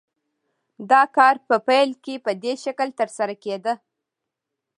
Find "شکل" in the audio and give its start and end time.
2.63-2.89